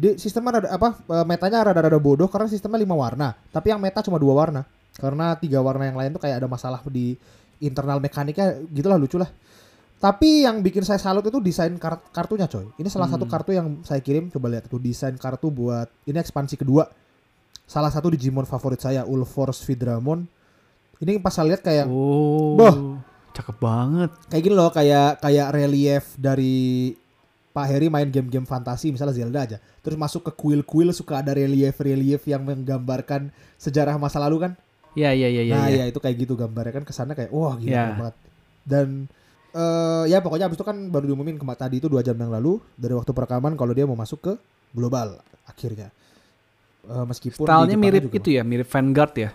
[0.00, 4.00] Di sistemnya rada apa eh, metanya rada-rada bodoh karena sistemnya lima warna, tapi yang meta
[4.00, 4.64] cuma dua warna.
[4.96, 7.20] Karena tiga warna yang lain tuh kayak ada masalah di
[7.60, 9.28] internal mekaniknya gitulah lucu lah.
[10.00, 12.72] Tapi yang bikin saya salut itu desain kart- kartunya coy.
[12.74, 13.30] Ini salah satu Hmm.
[13.30, 16.88] kartu yang saya kirim coba lihat itu desain kartu buat ini ekspansi kedua.
[17.64, 20.24] Salah satu Digimon favorit saya Ulforce Vidramon.
[20.98, 22.96] Ini pas saya lihat kayak oh Boh.
[23.30, 26.92] cakep banget kayak gini loh kayak kayak relief dari
[27.50, 32.22] Pak Heri main game-game fantasi misalnya Zelda aja terus masuk ke kuil-kuil suka ada relief-relief
[32.24, 34.52] yang menggambarkan sejarah masa lalu kan
[34.92, 35.54] Iya iya iya iya.
[35.56, 35.78] nah iya.
[35.80, 37.84] ya itu kayak gitu gambarnya kan ke sana kayak wah gila Ya.
[37.92, 38.16] banget
[38.62, 38.86] dan
[39.52, 42.58] eh ya pokoknya abis itu kan baru diumumin kema tadi itu dua jam yang lalu
[42.74, 44.32] dari waktu perekaman kalau dia mau masuk ke
[44.70, 45.90] global akhirnya
[46.80, 49.30] Eh, meskipun Stylenya mirip juga itu ya, mirip Vanguard ya.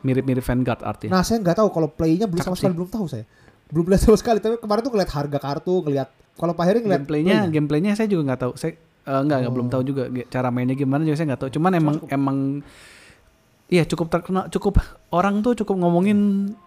[0.00, 1.18] Mirip-mirip Vanguard artinya.
[1.18, 2.78] Nah saya nggak tahu kalau playnya belum sama sekali sih.
[2.78, 3.24] belum tahu saya.
[3.66, 4.38] Belum lihat sama sekali.
[4.38, 7.50] Tapi kemarin tuh ngeliat harga kartu, ngeliat kalau Pak Heri ngeliat gameplaynya, playnya.
[7.50, 8.52] gameplaynya saya juga nggak tahu.
[8.54, 9.72] Saya eh, nggak nggak belum Oh.
[9.74, 11.50] tahu juga cara mainnya gimana juga saya nggak tahu.
[11.50, 12.36] Cuman emang emang
[13.66, 14.78] iya cukup terkenal, cukup
[15.10, 16.18] orang tuh cukup ngomongin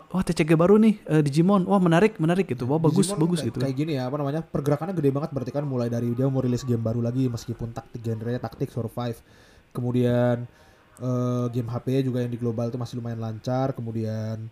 [0.08, 3.48] wah TCG baru nih eh, Digimon, wah menarik menarik gitu, wah bagus Digimon bagus kayak-
[3.50, 3.60] gitu.
[3.60, 6.62] Kayak gini ya apa namanya pergerakannya gede banget berarti kan mulai dari dia mau rilis
[6.62, 9.20] game baru lagi meskipun taktik genrenya taktik survive.
[9.72, 10.48] Kemudian
[10.98, 13.72] eh, game HP juga yang di global tuh masih lumayan lancar.
[13.72, 14.50] Kemudian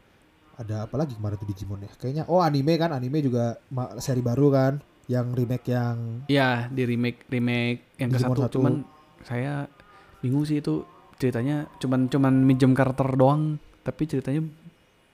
[0.55, 1.91] ada apa lagi kemarin tuh Digimon ya?
[1.91, 3.57] Kayaknya oh anime kan anime juga
[3.97, 4.73] seri baru kan
[5.05, 8.49] yang remake yang Ya di remake remake yang ke satu.
[8.51, 8.81] cuman
[9.21, 9.69] saya
[10.19, 10.81] bingung sih itu
[11.17, 14.43] ceritanya cuman cuman minjem karakter doang, tapi ceritanya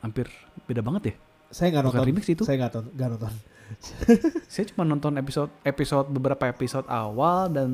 [0.01, 0.27] hampir
[0.65, 1.15] beda banget ya.
[1.51, 2.23] saya nggak nonton.
[2.23, 2.43] sih itu.
[2.47, 3.33] Saya nggak nonton, nggak nonton.
[4.51, 7.71] Saya cuma nonton episode episode beberapa episode awal dan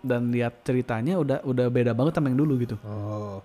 [0.00, 2.80] dan lihat ceritanya udah udah beda banget sama yang dulu gitu.
[2.80, 3.44] Oh.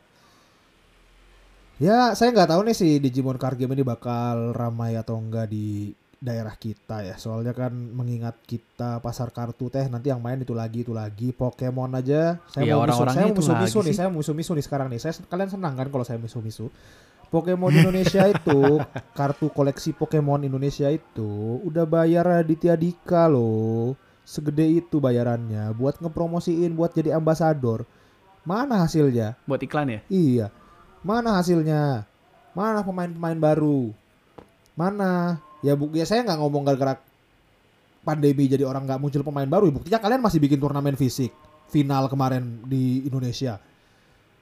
[1.80, 5.96] Ya, saya nggak tahu nih si Digimon Card Game ini bakal ramai atau enggak di
[6.20, 7.16] daerah kita ya.
[7.16, 11.96] Soalnya kan mengingat kita pasar kartu teh nanti yang main itu lagi itu lagi Pokemon
[11.96, 12.38] aja.
[12.52, 13.98] Saya Iya, mau misu, orang-orangnya saya musuh-misu lagi nih, sih.
[13.98, 15.00] saya musuh-misu nih sekarang nih.
[15.00, 16.68] Saya kalian senang kan kalau saya musuh-misu?
[17.30, 18.60] Pokemon Indonesia itu
[19.14, 21.30] kartu koleksi Pokemon Indonesia itu
[21.64, 23.96] udah bayar Raditya Dika loh.
[24.26, 27.88] Segede itu bayarannya buat ngepromosiin buat jadi ambasador.
[28.46, 29.40] Mana hasilnya?
[29.46, 30.00] Buat iklan ya?
[30.10, 30.48] Iya.
[31.02, 32.06] Mana hasilnya?
[32.54, 33.94] Mana pemain-pemain baru?
[34.74, 35.38] Mana?
[35.60, 36.96] Ya bu, ya saya nggak ngomong gara-gara
[38.00, 39.68] pandemi jadi orang nggak muncul pemain baru.
[39.68, 41.32] Ya, Buktinya kalian masih bikin turnamen fisik
[41.68, 43.60] final kemarin di Indonesia.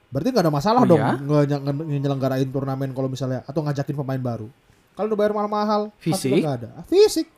[0.08, 4.48] Berarti nggak ada masalah Oh dong nge- nyelenggarain turnamen kalau misalnya atau ngajakin pemain baru.
[4.94, 6.32] Kalau udah bayar mahal-mahal, Fisik?
[6.32, 6.70] nggak ada.
[6.82, 7.28] Fisik,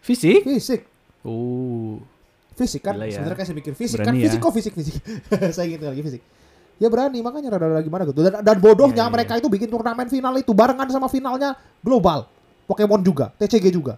[0.00, 0.40] Fisik?
[0.42, 0.80] fisik,
[1.22, 2.02] Oh.
[2.54, 2.96] fisik kan.
[2.96, 3.18] Gila ya.
[3.18, 4.24] Sebenarnya kayak saya mikir fisik Berani kan, ya.
[4.24, 4.94] fisik kok fisik fisik.
[5.54, 6.22] saya gitu lagi fisik.
[6.74, 8.18] Ya berani makanya rada-rada gimana gitu.
[8.18, 12.26] Dan, dan bodohnya Iya, iya, mereka itu bikin turnamen final itu barengan sama finalnya global.
[12.64, 13.96] Pokemon juga, TCG juga.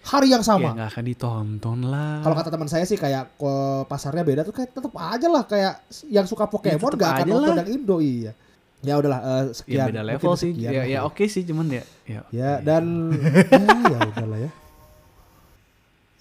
[0.00, 0.72] Hari yang Ya sama.
[0.72, 2.22] nggak akan ditonton lah.
[2.22, 3.52] Kalau kata teman saya sih kayak ke
[3.84, 5.74] pasarnya beda tuh kayak tetap aja lah kayak
[6.06, 7.58] yang suka Pokemon tetep gak akan nonton lah.
[7.58, 8.32] yang Indo iya.
[8.78, 9.86] Ya udahlah ya sekian.
[9.86, 10.50] beda Mungkin level sih.
[10.54, 11.82] sekian Ya, lah ya oke sih, cuman ya.
[12.04, 12.84] Ya, Ya dan
[13.52, 13.58] ya,
[13.90, 14.50] ya udahlah ya.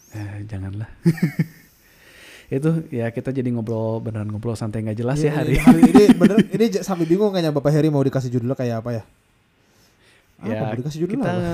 [0.10, 0.90] Eh, janganlah.
[2.50, 5.52] itu ya kita jadi ngobrol beneran ngobrol santai nggak jelas Iya, ya hari.
[5.52, 8.90] ini, hari ini bener ini sampai bingung kayaknya Bapak Heri mau dikasih judulnya kayak apa
[8.94, 9.04] ya?
[10.38, 11.54] Apa ya dikasih judul kita apa?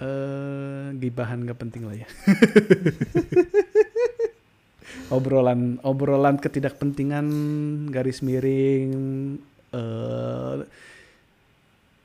[0.06, 2.08] eh gibahan gak penting lah ya.
[5.16, 7.26] obrolan obrolan ketidakpentingan
[7.92, 8.92] garis miring
[9.76, 10.56] eh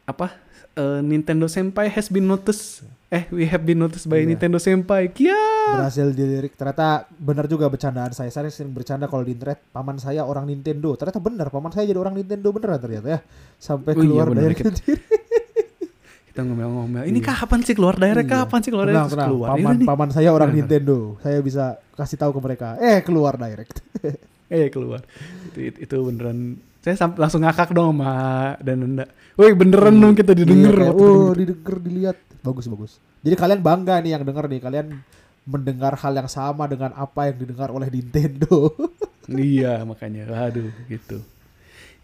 [0.06, 0.28] apa
[0.76, 4.28] Eh, Nintendo Senpai has been noticed eh we have been noticed by Iya.
[4.28, 5.38] Nintendo Senpai kia
[5.68, 6.54] Berhasil dilirik.
[6.54, 8.30] Ternyata benar juga bercandaan saya.
[8.30, 10.94] Saya sering bercanda kalau di internet paman saya orang Nintendo.
[10.94, 13.20] Ternyata benar paman saya jadi orang Nintendo beneran ternyata ya.
[13.56, 14.74] Sampai Oh iya, keluar dari kita-
[16.28, 18.44] kita ngomel-ngomel ini kapan sih keluar daerah Iya.
[18.44, 19.28] kapan sih keluar Tenang, tenang.
[19.28, 19.88] keluar Paman, Ini nih.
[19.88, 20.98] paman saya orang Nintendo.
[21.20, 21.64] Saya bisa
[21.94, 22.68] kasih tahu ke mereka.
[22.78, 23.80] Eh keluar direct.
[24.54, 25.02] eh keluar
[25.50, 28.14] itu, itu, beneran saya sampai langsung ngakak dong sama
[28.62, 29.02] dan
[29.34, 32.18] woi beneran dong kita didengar Iya, oh didengar dilihat.
[32.46, 33.02] Bagus bagus.
[33.26, 34.62] Jadi kalian bangga nih yang dengar nih.
[34.62, 35.02] Kalian
[35.50, 38.70] mendengar hal yang sama dengan apa yang didengar oleh Nintendo.
[39.30, 41.22] iya makanya aduh gitu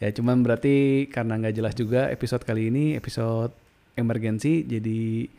[0.01, 3.54] ya cuman berarti karena nggak jelas juga episode kali ini episode
[3.93, 5.30] emergency jadi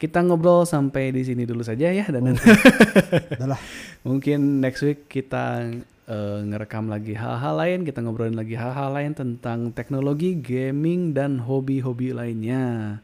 [0.00, 2.34] kita ngobrol sampai di sini dulu saja ya dan
[3.36, 3.60] Udahlah.
[4.02, 5.70] mungkin next week kita
[6.10, 12.10] eh, ngerekam lagi hal-hal lain kita ngobrolin lagi hal-hal lain tentang teknologi gaming dan hobi-hobi
[12.10, 12.98] lainnya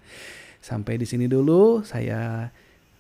[0.67, 2.51] sampai di sini dulu saya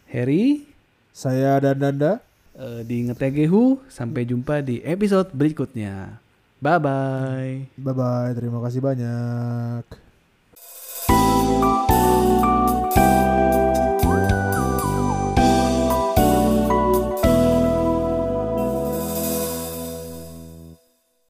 [0.06, 0.62] Harry
[1.10, 2.12] Saya dan Danda.
[2.54, 6.22] eh, di Ngetegehu sampai jumpa di episode berikutnya
[6.62, 8.30] bye bye Bye bye.
[8.32, 10.05] Terima kasih banyak.